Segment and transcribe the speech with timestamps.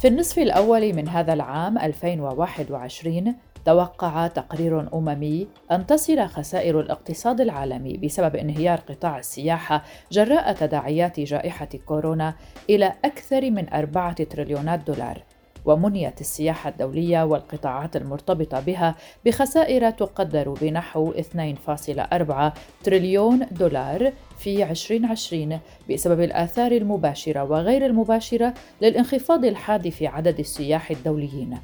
[0.00, 3.34] في النصف الأول من هذا العام 2021
[3.64, 11.68] توقع تقرير أممي أن تصل خسائر الاقتصاد العالمي بسبب انهيار قطاع السياحة جراء تداعيات جائحة
[11.86, 12.34] كورونا
[12.70, 15.22] إلى أكثر من أربعة تريليونات دولار.
[15.64, 18.94] ومنيت السياحة الدولية والقطاعات المرتبطة بها
[19.24, 29.88] بخسائر تقدر بنحو 2.4 تريليون دولار في 2020 بسبب الآثار المباشرة وغير المباشرة للانخفاض الحاد
[29.88, 31.58] في عدد السياح الدوليين.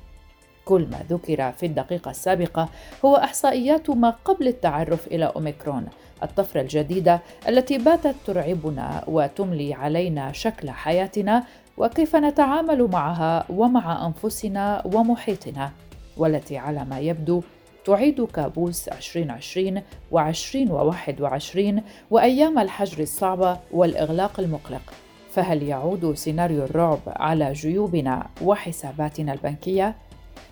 [0.65, 2.69] كل ما ذكر في الدقيقة السابقة
[3.05, 5.87] هو إحصائيات ما قبل التعرف إلى أوميكرون
[6.23, 11.45] الطفرة الجديدة التي باتت ترعبنا وتملي علينا شكل حياتنا
[11.79, 15.71] وكيف نتعامل معها ومع أنفسنا ومحيطنا
[16.17, 17.43] والتي على ما يبدو
[17.85, 24.83] تعيد كابوس 2020 و2021 وأيام الحجر الصعبه والإغلاق المقلق.
[25.31, 29.97] فهل يعود سيناريو الرعب على جيوبنا وحساباتنا البنكية؟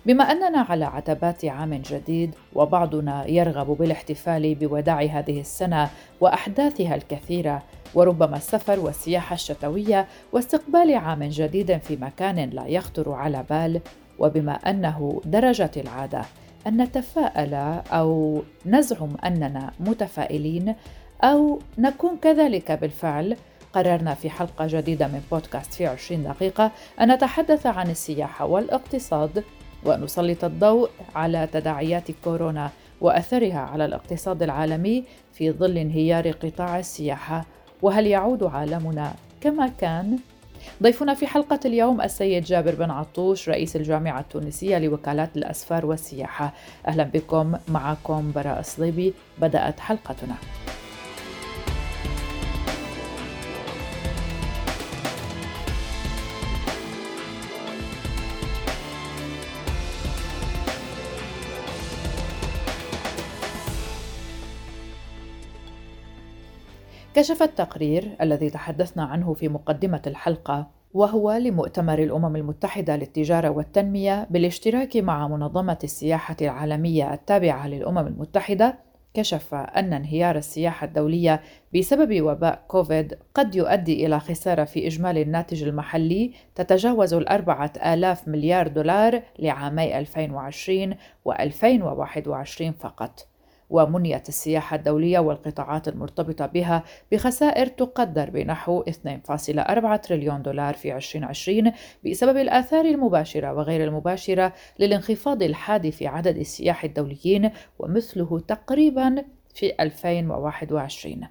[0.05, 5.89] بما أننا على عتبات عام جديد وبعضنا يرغب بالاحتفال بوداع هذه السنة
[6.21, 7.63] وأحداثها الكثيرة
[7.95, 13.81] وربما السفر والسياحة الشتوية واستقبال عام جديد في مكان لا يخطر على بال
[14.19, 16.21] وبما أنه درجت العادة
[16.67, 17.53] أن نتفائل
[17.91, 20.75] أو نزعم أننا متفائلين
[21.23, 23.37] أو نكون كذلك بالفعل.
[23.73, 26.71] قررنا في حلقة جديدة من بودكاست في 20 دقيقة
[27.01, 29.43] أن نتحدث عن السياحة والاقتصاد
[29.85, 32.69] ونسلط الضوء على تداعيات كورونا
[33.01, 37.45] وأثرها على الاقتصاد العالمي في ظل انهيار قطاع السياحة.
[37.83, 40.19] وهل يعود عالمنا كما كان؟
[40.83, 46.53] ضيفنا في حلقة اليوم السيد جابر بن عطوش رئيس الجامعة التونسية لوكالات الأسفار والسياحة.
[46.87, 50.35] أهلا بكم معكم براء صليبي بدأت حلقتنا.
[67.13, 74.97] كشف التقرير الذي تحدثنا عنه في مقدمة الحلقة وهو لمؤتمر الأمم المتحدة للتجارة والتنمية بالاشتراك
[74.97, 78.79] مع منظمة السياحة العالمية التابعة للأمم المتحدة
[79.13, 81.41] كشف أن انهيار السياحة الدولية
[81.75, 88.67] بسبب وباء كوفيد قد يؤدي إلى خسارة في إجمالي الناتج المحلي تتجاوز الأربعة آلاف مليار
[88.67, 90.93] دولار لعامي 2020
[91.29, 93.32] و2021 فقط.
[93.73, 101.71] ومنيت السياحة الدولية والقطاعات المرتبطة بها بخسائر تقدر بنحو 2.4 تريليون دولار في 2020
[102.05, 109.23] بسبب الآثار المباشرة وغير المباشرة للانخفاض الحاد في عدد السياح الدوليين ومثله تقريبا
[109.53, 111.21] في 2021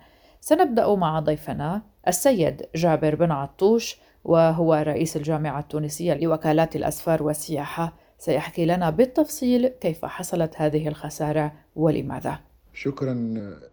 [0.40, 8.01] سنبدأ مع ضيفنا السيد جابر بن عطوش وهو رئيس الجامعة التونسية لوكالات الأسفار والسياحة.
[8.22, 12.40] سيحكي لنا بالتفصيل كيف حصلت هذه الخسارة ولماذا.
[12.72, 13.14] شكرا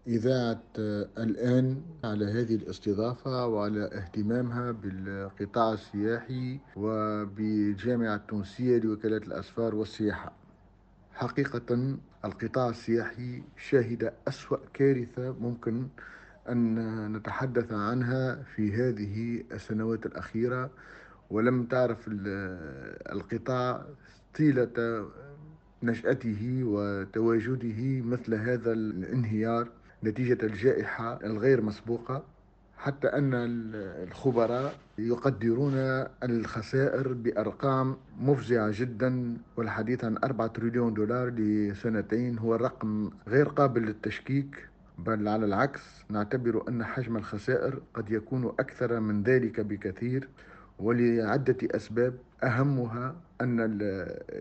[0.07, 0.63] إذاعة
[1.17, 10.31] الآن على هذه الاستضافة وعلى اهتمامها بالقطاع السياحي وبالجامعة التونسية لوكالة الأسفار والسياحة.
[11.13, 15.88] حقيقة القطاع السياحي شهد أسوأ كارثة ممكن
[16.49, 20.69] أن نتحدث عنها في هذه السنوات الأخيرة
[21.29, 21.97] ولم تعرف
[23.11, 23.85] القطاع
[24.38, 25.07] طيلة
[25.84, 29.67] نشأته وتواجده مثل هذا الانهيار
[30.03, 32.23] نتيجة الجائحة الغير مسبوقة
[32.78, 33.31] حتى أن
[34.03, 35.73] الخبراء يقدرون
[36.23, 44.69] الخسائر بأرقام مفزعة جدا والحديث عن 4 تريليون دولار لسنتين هو رقم غير قابل للتشكيك.
[44.97, 50.28] بل على العكس نعتبر أن حجم الخسائر قد يكون أكثر من ذلك بكثير
[50.79, 52.13] ولعدة أسباب
[52.44, 53.57] أهمها أن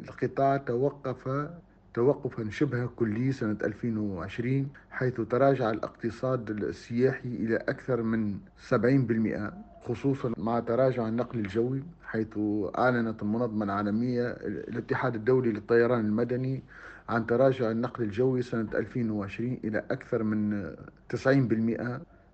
[0.09, 1.49] القطاع توقف
[1.95, 8.39] توقفا شبه كلي سنة 2020 حيث تراجع الاقتصاد السياحي إلى أكثر من
[8.71, 12.39] 70% خصوصا مع تراجع النقل الجوي حيث
[12.79, 14.27] أعلنت المنظمة العالمية
[14.69, 16.63] الاتحاد الدولي للطيران المدني
[17.09, 20.71] عن تراجع النقل الجوي سنة 2020 إلى أكثر من
[21.15, 21.19] 90%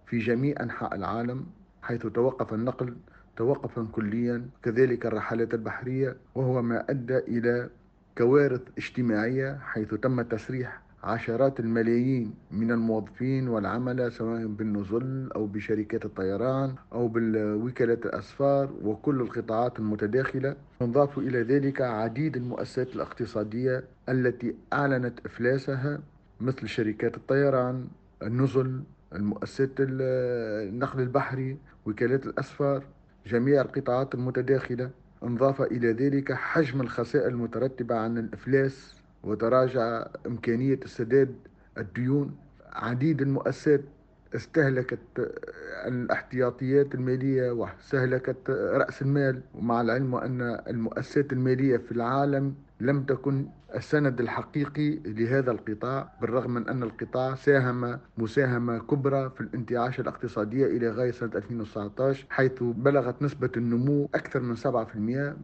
[0.06, 1.46] في جميع أنحاء العالم
[1.82, 2.94] حيث توقف النقل
[3.36, 7.68] توقفا كليا كذلك الرحلات البحرية وهو ما أدى إلى
[8.18, 16.74] كوارث اجتماعية حيث تم تسريح عشرات الملايين من الموظفين والعملاء سواء بالنزل أو بشركات الطيران
[16.92, 20.56] أو بالوكالات الأسفار وكل القطاعات المتداخلة.
[20.82, 26.00] نضاف إلى ذلك عديد المؤسسات الاقتصادية التي أعلنت إفلاسها
[26.40, 27.86] مثل شركات الطيران
[28.22, 28.82] النزل
[29.14, 32.82] المؤسسات النقل البحري وكالات الأسفار.
[33.26, 34.90] جميع القطاعات المتداخلة
[35.22, 41.34] انضاف إلى ذلك حجم الخسائر المترتبة عن الإفلاس وتراجع إمكانية السداد
[41.78, 42.36] الديون.
[42.72, 43.80] عديد المؤسسات
[44.34, 44.98] استهلكت
[45.86, 54.20] الاحتياطيات المالية واستهلكت رأس المال ومع العلم أن المؤسسات المالية في العالم لم تكن السند
[54.20, 61.10] الحقيقي لهذا القطاع بالرغم من أن القطاع ساهم مساهمة كبرى في الانتعاش الاقتصادية إلى غاية
[61.10, 64.60] سنة 2019 حيث بلغت نسبة النمو أكثر من 7%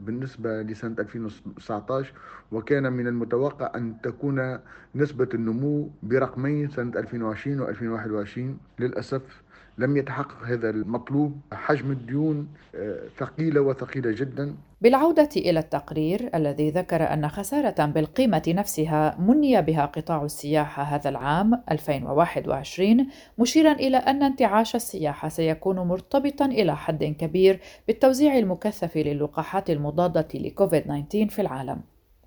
[0.06, 2.12] بالنسبة لسنة 2019
[2.52, 4.58] وكان من المتوقع أن تكون
[4.94, 8.38] نسبة النمو برقمين سنة 2020 و2021
[8.82, 9.42] للأسف
[9.80, 11.40] لم يتحقق هذا المطلوب.
[11.52, 14.54] حجم الديون آه، ثقيلة وثقيلة جدا.
[14.80, 21.62] بالعودة إلى التقرير الذي ذكر أن خسارة بالقيمة نفسها مني بها قطاع السياحة هذا العام
[21.70, 23.06] 2021
[23.38, 30.82] مشيرا إلى أن انتعاش السياحة سيكون مرتبطا إلى حد كبير بالتوزيع المكثف للقاحات المضادة لكوفيد
[30.82, 31.80] 19 في العالم.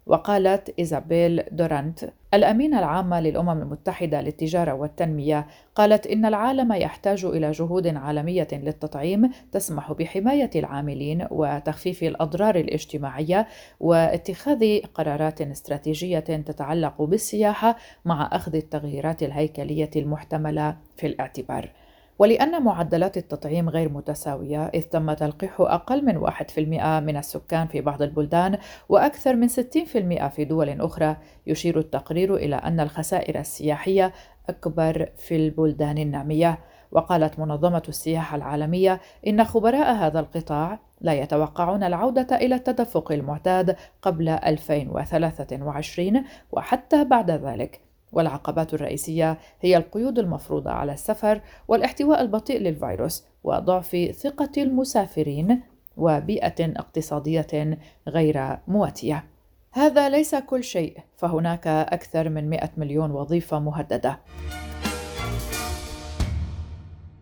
[0.06, 7.88] وقالت إيزابيل دورانت الأمينة العامة للأمم المتحدة للتجارة والتنمية قالت إن العالم يحتاج إلى جهود
[7.88, 13.48] عالمية للتطعيم تسمح بحماية العاملين وتخفيف الأضرار الاجتماعية
[13.80, 21.70] واتخاذ قرارات استراتيجية تتعلق بالسياحة مع أخذ التغييرات الهيكلية المحتملة في الاعتبار.
[22.20, 28.02] ولأن معدلات التطعيم غير متساوية إذ تم تلقيح أقل من 1% من السكان في بعض
[28.02, 28.58] البلدان
[28.90, 31.18] وأكثر من 60% في دول أخرى.
[31.48, 34.14] يشير التقرير إلى أن الخسائر السياحية
[34.50, 36.60] أكبر في البلدان النامية.
[36.92, 44.30] وقالت منظمة السياحة العالمية إن خبراء هذا القطاع لا يتوقعون العودة إلى التدفق المعتاد قبل
[44.30, 47.93] 2023 وحتى بعد ذلك.
[48.14, 55.62] والعقبات الرئيسية هي القيود المفروضة على السفر والاحتواء البطيء للفيروس وضعف ثقة المسافرين
[55.98, 57.78] وبيئة اقتصادية
[58.08, 59.26] غير مواتية.
[59.72, 64.20] هذا ليس كل شيء، فهناك أكثر من 100 مليون وظيفة مهددة.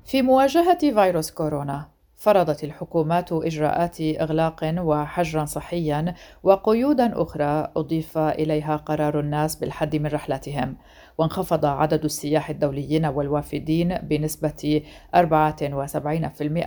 [0.06, 1.91] في مواجهة فيروس كورونا،
[2.22, 6.14] فرضت الحكومات إجراءات إغلاق وحجرا صحيا
[6.44, 10.76] وقيودا أخرى أضيف إليها قرار الناس بالحد من رحلاتهم
[11.22, 14.82] وانخفض عدد السياح الدوليين والوافدين بنسبة
[15.16, 15.22] 74%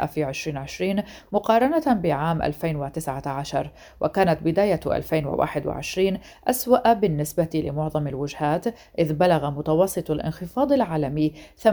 [0.06, 1.03] في 2020
[1.33, 3.71] مقارنة بعام 2019
[4.01, 8.67] وكانت بداية 2021 أسوأ بالنسبة لمعظم الوجهات
[8.99, 11.33] إذ بلغ متوسط الانخفاض العالمي
[11.65, 11.69] 88%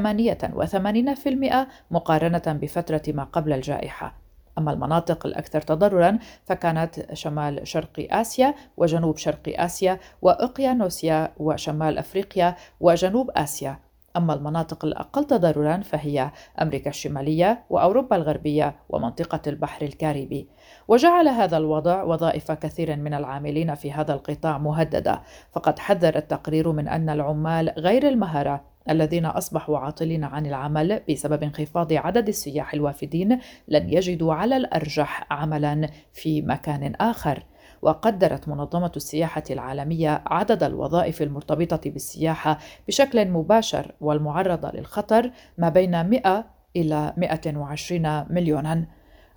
[1.92, 4.31] مقارنة بفترة ما قبل الجائحة.
[4.62, 13.32] أما المناطق الأكثر تضررا فكانت شمال شرق آسيا وجنوب شرق آسيا وأقيانوسيا وشمال أفريقيا وجنوب
[13.36, 13.80] آسيا.
[14.18, 16.32] أما المناطق الأقل تضررا فهي
[16.62, 20.48] أمريكا الشمالية وأوروبا الغربية ومنطقة البحر الكاريبي.
[20.88, 25.22] وجعل هذا الوضع وظائف كثير من العاملين في هذا القطاع مهددة.
[25.52, 31.94] فقد حذر التقرير من أن العمال غير المهرة الذين أصبحوا عاطلين عن العمل بسبب انخفاض
[31.94, 37.44] عدد السياح الوافدين لن يجدوا على الأرجح عملا في مكان آخر.
[37.82, 46.46] وقدرت منظمة السياحة العالمية عدد الوظائف المرتبطة بالسياحة بشكل مباشر والمعرضة للخطر ما بين 100
[46.76, 48.86] إلى 120 مليونا.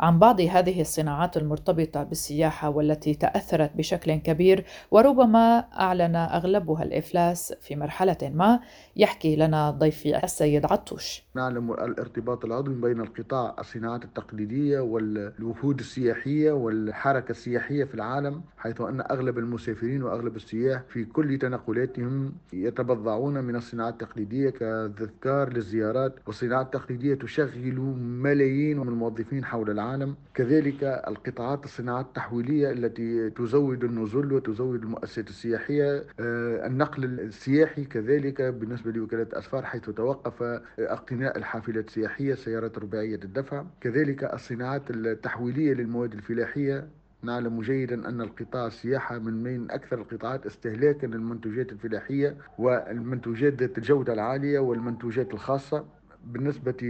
[0.00, 7.76] عن بعض هذه الصناعات المرتبطة بالسياحة والتي تأثرت بشكل كبير وربما أعلن أغلبها الإفلاس في
[7.76, 8.60] مرحلة ما.
[8.96, 11.22] يحكي لنا ضيفي السيد عطوش.
[11.34, 19.00] نعلم الارتباط العضوي بين القطاع الصناعات التقليدية والوفود السياحية والحركة السياحية في العالم حيث أن
[19.00, 26.14] أغلب المسافرين وأغلب السياح في كل تنقلاتهم يتبضعون من الصناعات التقليدية كتذكار للزيارات.
[26.26, 29.83] والصناعات التقليدية تشغل ملايين من الموظفين حول العالم.
[29.84, 36.04] العالم كذلك القطاعات الصناعات التحويلية التي تزود النزل وتزود المؤسسات السياحية.
[36.20, 40.42] آه، النقل السياحي كذلك بالنسبة لوكالة أسفار حيث توقف
[40.78, 43.64] اقتناء الحافلات السياحية السيارات رباعية الدفع.
[43.80, 46.88] كذلك الصناعات التحويلية للمواد الفلاحية.
[47.22, 54.12] نعلم جيدا أن القطاع السياحة من بين أكثر القطاعات استهلاكا للمنتوجات الفلاحية والمنتوجات ذات الجودة
[54.12, 55.84] العالية والمنتوجات الخاصة.
[56.26, 56.86] بالنسبة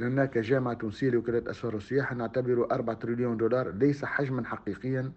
[0.00, 5.12] لنا كجامعة تونسية لوكالة أسفار والسياحة نعتبر 4 تريليون دولار ليس حجما حقيقيا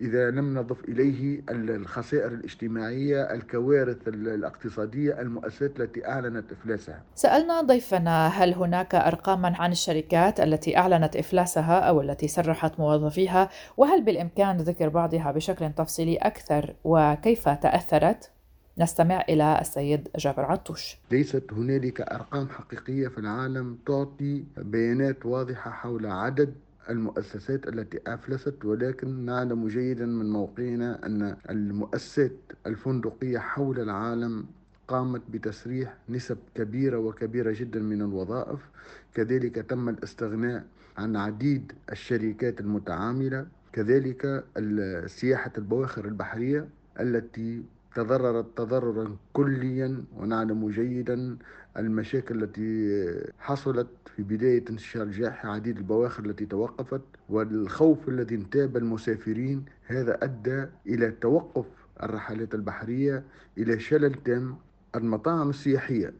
[0.00, 8.54] إذا لم نضف إليه الخسائر الاجتماعية الكوارث الاقتصادية المؤسسات التي أعلنت إفلاسها سألنا ضيفنا هل
[8.54, 15.32] هناك أرقاما عن الشركات التي أعلنت إفلاسها أو التي سرحت موظفيها وهل بالإمكان ذكر بعضها
[15.32, 18.30] بشكل تفصيلي أكثر وكيف تأثرت؟
[18.78, 20.96] نستمع إلى السيد جابر عطوش.
[21.10, 26.54] ليست هنالك أرقام حقيقية في العالم تعطي بيانات واضحة حول عدد
[26.90, 32.32] المؤسسات التي أفلست ولكن نعلم جيدا من موقعنا أن المؤسسات
[32.66, 34.44] الفندقية حول العالم
[34.88, 38.60] قامت بتسريح نسب كبيرة وكبيرة جدا من الوظائف.
[39.14, 40.64] كذلك تم الاستغناء
[40.98, 43.46] عن عديد الشركات المتعاملة.
[43.72, 44.44] كذلك
[45.06, 46.68] سياحة البواخر البحرية
[47.00, 47.62] التي
[47.94, 51.36] تضررت تضررا كليا ونعلم جيدا
[51.76, 59.64] المشاكل التي حصلت في بداية انتشار الجائحة عديد البواخر التي توقفت والخوف الذي انتاب المسافرين.
[59.86, 61.66] هذا أدى إلى توقف
[62.02, 63.24] الرحلات البحرية
[63.58, 64.56] إلى شلل تام.
[64.94, 66.12] المطاعم السياحية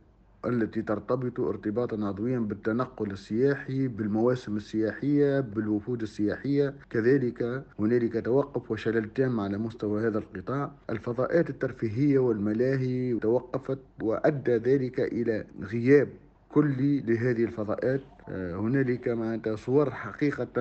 [0.46, 6.74] التي ترتبط ارتباطا عضويا بالتنقل السياحي بالمواسم السياحية بالوفود السياحية.
[6.90, 10.72] كذلك هنالك توقف وشلل تام على مستوى هذا القطاع.
[10.90, 16.08] الفضاءات الترفيهية والملاهي توقفت وأدى ذلك إلى غياب
[16.48, 18.00] كلي لهذه الفضاءات.
[18.28, 20.52] آه، هنالك معناتها صور حقيقة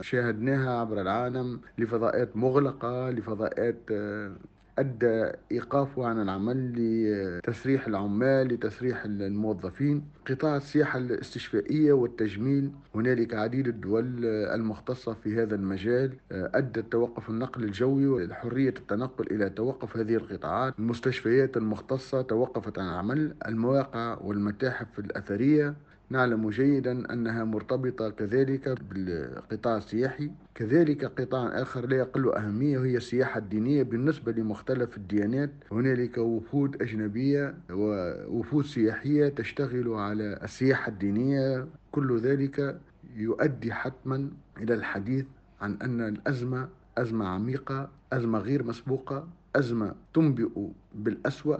[0.00, 4.32] شاهدناها عبر العالم لفضاءات مغلقة لفضاءات آه،
[4.80, 12.70] أدى إيقافه عن العمل لتسريح العمال لتسريح الموظفين قطاع السياحة الاستشفائية والتجميل.
[12.94, 16.12] هنالك عديد الدول المختصة في هذا المجال.
[16.32, 20.78] أدى توقف النقل الجوي وحرية التنقل إلى توقف هذه القطاعات.
[20.78, 23.34] المستشفيات المختصة توقفت عن العمل.
[23.46, 25.74] المواقع والمتاحف الأثرية
[26.10, 33.38] نعلم جيدا أنها مرتبطة كذلك بالقطاع السياحي كذلك قطاع آخر لا يقل أهمية وهي السياحة
[33.38, 35.50] الدينية بالنسبة لمختلف الديانات.
[35.72, 41.66] هنالك وفود أجنبية ووفود سياحية تشتغل على السياحة الدينية.
[41.92, 42.80] كل ذلك
[43.16, 45.26] يؤدي حتما إلى الحديث
[45.60, 50.48] عن أن الأزمة أزمة عميقة أزمة غير مسبوقة أزمة تنبئ
[50.94, 51.56] بالأسوأ.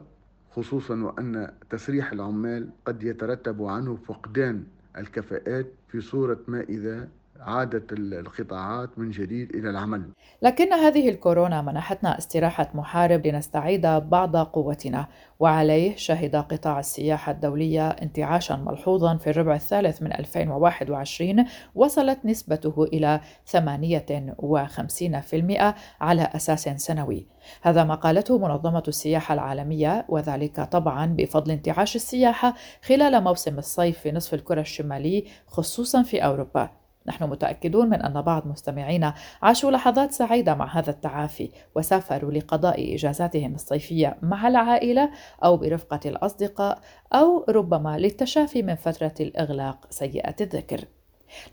[0.50, 4.64] خصوصا وأن تسريح العمال قد يترتب عنه فقدان
[4.98, 7.08] الكفاءات في صورة ما إذا
[7.40, 10.10] عادت القطاعات من جديد إلى العمل.
[10.42, 15.06] لكن هذه الكورونا منحتنا استراحة محارب لنستعيد بعض قوتنا
[15.38, 21.44] وعليه شهد قطاع السياحة الدولية انتعاشا ملحوظا في الربع الثالث من 2021
[21.74, 23.20] وصلت نسبته إلى
[23.52, 27.26] 58% على أساس سنوي.
[27.62, 34.12] هذا ما قالته منظمة السياحة العالمية وذلك طبعا بفضل انتعاش السياحة خلال موسم الصيف في
[34.12, 36.79] نصف الكرة الشمالي خصوصا في أوروبا.
[37.06, 43.54] نحن متأكدون من أن بعض مستمعينا عاشوا لحظات سعيدة مع هذا التعافي وسافروا لقضاء إجازاتهم
[43.54, 45.10] الصيفية مع العائلة
[45.44, 46.78] أو برفقة الأصدقاء
[47.12, 50.84] أو ربما للتشافي من فترة الإغلاق سيئة الذكر.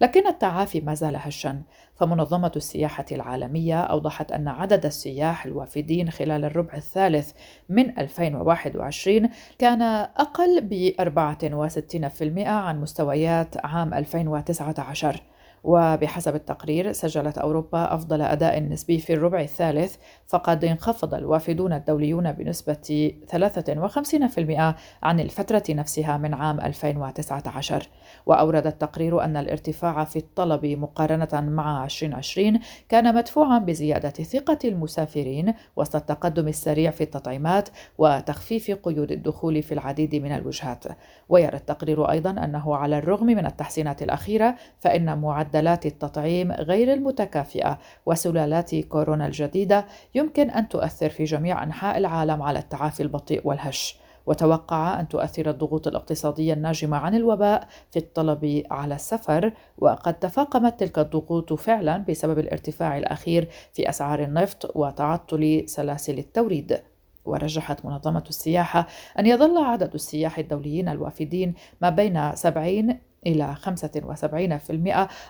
[0.02, 1.62] لكن التعافي ما زال هشا
[1.96, 7.32] فمنظمة السياحة العالمية أوضحت أن عدد السياح الوافدين خلال الربع الثالث
[7.70, 15.22] من 2021 كان أقل ب 64% عن مستويات عام 2019
[15.64, 19.96] وبحسب التقرير سجلت أوروبا أفضل أداء نسبي في الربع الثالث
[20.28, 27.90] فقد انخفض الوافدون الدوليون بنسبة 53% عن الفترة نفسها من عام 2019
[28.26, 32.60] وأورد التقرير أن الارتفاع في الطلب مقارنة مع 2020
[32.90, 40.16] كان مدفوعا بزيادة ثقة المسافرين وسط التقدم السريع في التطعيمات وتخفيف قيود الدخول في العديد
[40.16, 40.84] من الوجهات.
[41.30, 48.76] ويرى التقرير أيضا أنه على الرغم من التحسينات الأخيرة فإن معدلات التطعيم غير المتكافئة وسلالات
[48.76, 49.86] كورونا الجديدة
[50.16, 53.98] يمكن أن تؤثر في جميع أنحاء العالم على التعافي البطيء والهش.
[54.26, 61.00] وتوقع أن تؤثر الضغوط الاقتصادية الناجمة عن الوباء في الطلب على السفر وقد تفاقمت تلك
[61.00, 66.82] الضغوط فعلا بسبب الارتفاع الأخير في أسعار النفط وتعطل سلاسل التوريد.
[67.26, 68.88] ورجحت منظمة السياحة
[69.20, 73.70] أن يظل عدد السياح الدوليين الوافدين ما بين 70 إلى 75%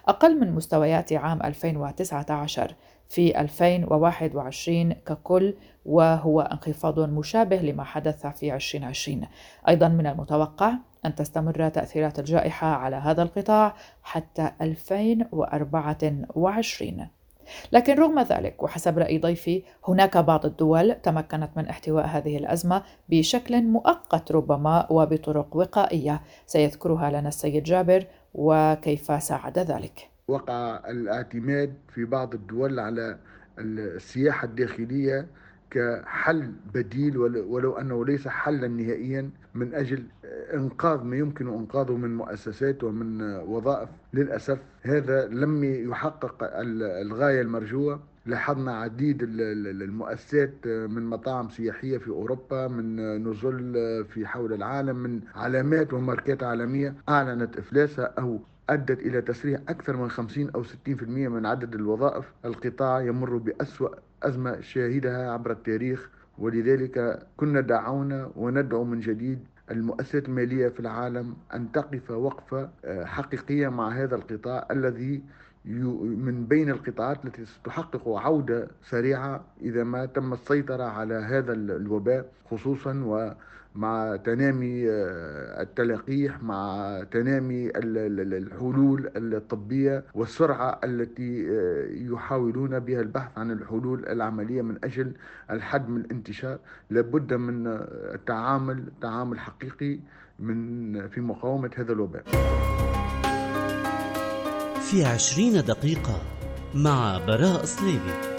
[0.09, 2.75] أقل من مستويات عام 2019
[3.09, 5.53] في 2021 ككل
[5.85, 9.21] وهو انخفاض مشابه لما حدث في 2020
[9.67, 10.73] أيضا من المتوقع
[11.05, 17.07] أن تستمر تأثيرات الجائحة على هذا القطاع حتى 2024
[17.71, 23.63] لكن رغم ذلك وحسب رأي ضيفي هناك بعض الدول تمكنت من احتواء هذه الأزمة بشكل
[23.63, 26.21] مؤقت ربما وبطرق وقائية.
[26.45, 30.09] سيذكرها لنا السيد جابر وكيف ساعد ذلك.
[30.27, 33.17] وقع الاعتماد في بعض الدول على
[33.59, 35.27] السياحة الداخلية
[35.71, 40.03] كحل بديل ولو أنه ليس حلا نهائيا من أجل
[40.53, 44.59] إنقاذ ما يمكن إنقاذه من مؤسسات ومن وظائف للأسف.
[44.81, 46.35] هذا لم يحقق
[47.01, 52.95] الغاية المرجوة لاحظنا عديد المؤسسات من مطاعم سياحية في أوروبا من
[53.29, 53.73] نزل
[54.09, 60.09] في حول العالم من علامات وماركات عالمية أعلنت إفلاسها أو أدت إلى تسريح أكثر من
[60.09, 60.67] 50 أو 60%
[61.03, 62.25] من عدد الوظائف.
[62.45, 63.89] القطاع يمر بأسوأ
[64.23, 69.39] أزمة شاهدها عبر التاريخ ولذلك كنا دعونا وندعو من جديد
[69.71, 75.23] المؤسسات المالية في العالم أن تقف وقفة آه، حقيقية مع هذا القطاع الذي
[75.65, 82.93] من بين القطاعات التي ستحقق عودة سريعة إذا ما تم السيطرة على هذا الوباء خصوصا
[83.77, 93.51] مع تنامي آه، التلقيح مع تنامي الحلول الطبية والسرعة التي آه، يحاولون بها البحث عن
[93.51, 95.13] الحلول العملية من أجل
[95.51, 96.59] الحد من الانتشار.
[96.89, 97.67] لابد من
[98.13, 99.99] التعامل تعامل حقيقي
[100.39, 102.23] من في مقاومة هذا الوباء.
[104.81, 106.21] في عشرين دقيقة
[106.75, 108.36] مع براء صليبي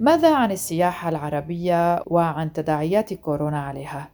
[0.00, 4.10] ماذا عن السياحة العربية وعن تداعيات كورونا عليها؟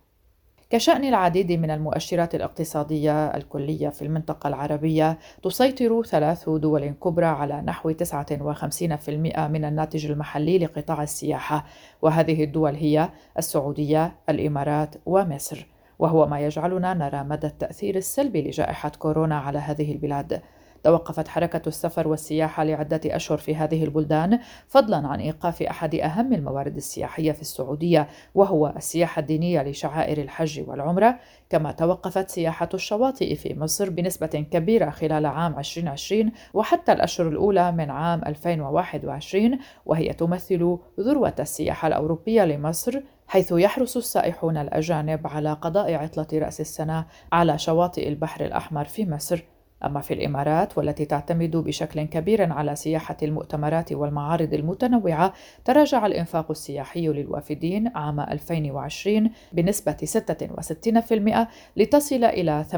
[0.71, 7.93] كشأن العديد من المؤشرات الاقتصادية الكلية في المنطقة العربية تسيطر ثلاث دول كبرى على نحو
[7.93, 11.64] 59% من الناتج المحلي لقطاع السياحة
[12.03, 15.67] وهذه الدول هي السعودية، الإمارات ومصر
[15.99, 20.43] وهو ما يجعلنا نرى مدى التأثير السلبي لجائحة كورونا على هذه البلاد
[20.85, 24.38] توقفت حركة السفر والسياحة لعدة أشهر في هذه البلدان
[24.69, 31.19] فضلا عن إيقاف أحد أهم الموارد السياحية في السعودية وهو السياحة الدينية لشعائر الحج والعمرة.
[31.50, 37.91] كما توقفت سياحة الشواطئ في مصر بنسبة كبيرة خلال عام 2020 وحتى الأشهر الأولى من
[37.91, 46.26] عام 2021 وهي تمثل ذروة السياحة الأوروبية لمصر حيث يحرص السائحون الأجانب على قضاء عطلة
[46.33, 49.53] رأس السنة على شواطئ البحر الأحمر في مصر.
[49.87, 55.33] أما في الإمارات والتي تعتمد بشكل كبير على سياحة المؤتمرات والمعارض المتنوعة
[55.64, 62.76] تراجع الإنفاق السياحي للوافدين عام 2020 بنسبة 66% لتصل إلى 48.7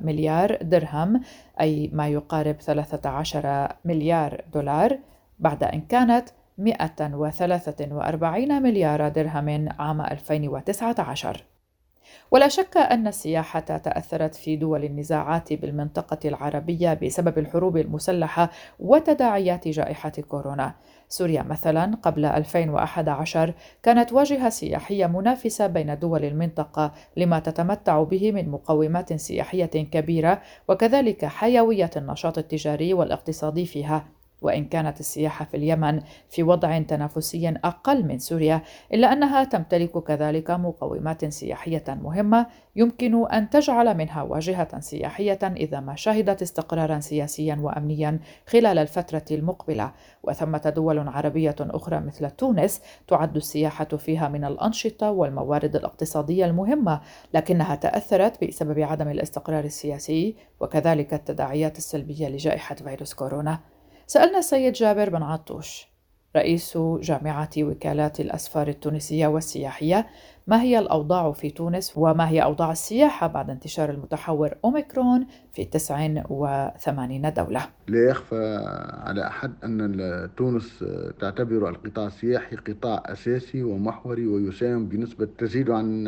[0.00, 1.20] مليار درهم
[1.60, 4.98] أي ما يقارب 13 مليار دولار
[5.38, 6.28] بعد أن كانت
[6.58, 11.53] 143 مليار درهم عام 2019
[12.30, 20.12] ولا شك أن السياحة تأثرت في دول النزاعات بالمنطقة العربية بسبب الحروب المسلحة وتداعيات جائحة
[20.28, 20.74] كورونا.
[21.08, 28.48] سوريا مثلا قبل 2011 كانت واجهة سياحية منافسة بين دول المنطقة لما تتمتع به من
[28.48, 34.04] مقومات سياحية كبيرة وكذلك حيوية النشاط التجاري والاقتصادي فيها
[34.44, 40.50] وإن كانت السياحة في اليمن في وضع تنافسي أقل من سوريا إلا أنها تمتلك كذلك
[40.50, 48.20] مقومات سياحية مهمة يمكن أن تجعل منها واجهة سياحية إذا ما شهدت استقرارا سياسيا وأمنيا
[48.46, 49.92] خلال الفترة المقبلة.
[50.22, 57.00] وثمة دول عربية أخرى مثل تونس تعد السياحة فيها من الأنشطة والموارد الاقتصادية المهمة
[57.34, 63.73] لكنها تأثرت بسبب عدم الاستقرار السياسي وكذلك التداعيات السلبية لجائحة فيروس كورونا.
[64.06, 65.88] سألنا السيد جابر بن عطوش
[66.36, 70.06] رئيس جامعة وكالات الأسفار التونسية والسياحية
[70.46, 77.32] ما هي الأوضاع في تونس وما هي أوضاع السياحة بعد انتشار المتحور أوميكرون في 89
[77.32, 78.64] دولة؟ لا يخفى
[79.04, 80.84] على أحد أن تونس
[81.20, 86.04] تعتبر القطاع السياحي قطاع أساسي ومحوري ويساهم بنسبة تزيد عن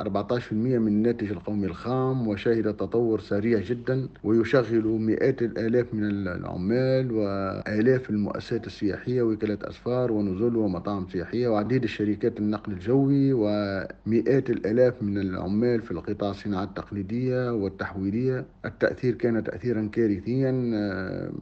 [0.00, 8.10] 14% من الناتج القومي الخام وشهد تطور سريع جدا ويشغل مئات الآلاف من العمال وآلاف
[8.10, 13.73] المؤسسات السياحية وكالات أسفار ونزل ومطاعم سياحية وعديد الشركات النقل الجوي و
[14.06, 18.44] مئات الآلاف من العمال في القطاع الصناعات التقليدية والتحويلية.
[18.64, 20.70] التأثير كان تأثيرا كارثيا.
[20.74, 21.32] آه،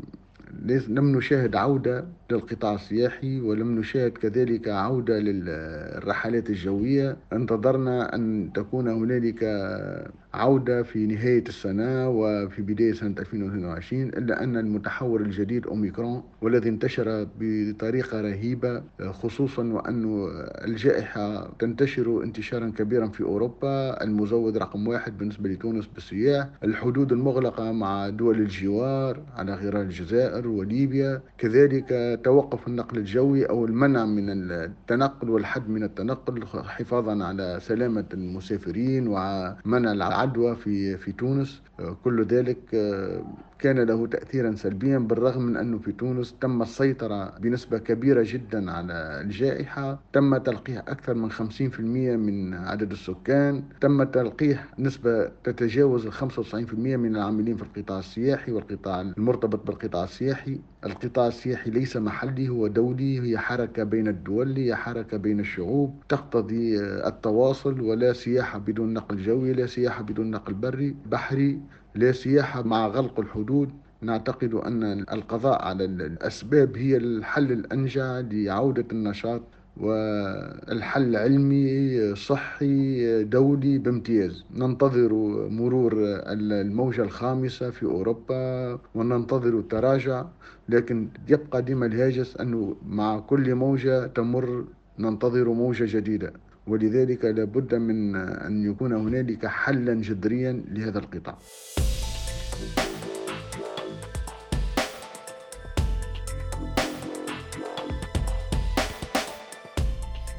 [0.89, 7.17] لم نشاهد عودة للقطاع السياحي ولم نشاهد كذلك عودة للرحلات الجوية.
[7.33, 9.45] انتظرنا أن تكون هنالك
[10.35, 17.27] عودة في نهاية السنة وفي بداية سنة 2022 إلا أن المتحور الجديد أوميكرون والذي انتشر
[17.41, 20.29] بطريقة رهيبة خصوصا وأن
[20.65, 24.05] الجائحة تنتشر انتشارا كبيرا في أوروبا.
[24.05, 26.49] المزود رقم واحد بالنسبة لتونس بالسياح.
[26.65, 31.21] الحدود المغلقة مع دول الجوار على غرار الجزائر وليبيا.
[31.39, 39.07] كذلك توقف النقل الجوي أو المنع من التنقل والحد من التنقل حفاظا على سلامة المسافرين
[39.09, 41.63] ومنع العدوى في في تونس.
[42.05, 42.59] كل ذلك
[43.59, 49.21] كان له تأثيرا سلبيا بالرغم من أنه في تونس تم السيطرة بنسبة كبيرة جدا على
[49.25, 49.99] الجائحة.
[50.13, 51.81] تم تلقيح أكثر من 50%
[52.17, 53.63] من عدد السكان.
[53.81, 60.61] تم تلقيح نسبة تتجاوز ال 95% من العاملين في القطاع السياحي والقطاع المرتبط بالقطاع السياحي.
[60.85, 66.81] القطاع السياحي ليس محلي هو دولي هي حركة بين الدول هي حركة بين الشعوب تقتضي
[66.81, 71.61] التواصل ولا سياحة بدون نقل جوي لا سياحة بدون نقل بري بحري.
[71.95, 73.71] لا سياحة مع غلق الحدود.
[74.03, 79.41] نعتقد أن القضاء على الأسباب هي الحل الأنجع لعودة النشاط
[79.77, 84.45] والحل علمي صحي دولي بامتياز.
[84.55, 85.13] ننتظر
[85.49, 85.93] مرور
[86.27, 90.25] الموجة الخامسة في أوروبا وننتظر التراجع
[90.69, 94.65] لكن يبقى ديما الهاجس أنه مع كل موجة تمر
[94.99, 96.33] ننتظر موجة جديدة.
[96.67, 101.39] ولذلك لابد من أن يكون هنالك حلا جذريا لهذا القطاع.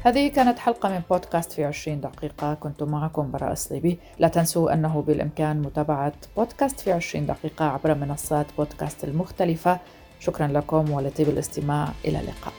[0.06, 2.54] هذه كانت حلقة من بودكاست في 20 دقيقة.
[2.54, 8.46] كنت معكم براء صليبي لا تنسوا أنه بالإمكان متابعة بودكاست في 20 دقيقة عبر منصات
[8.58, 9.80] بودكاست المختلفة.
[10.20, 11.90] شكرا لكم ولطيب الاستماع.
[12.06, 12.54] إلى اللقاء.